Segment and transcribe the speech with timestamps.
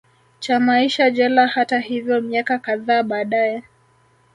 [0.39, 3.63] cha maisha jela Hata hivyo miaka kadhaa baadae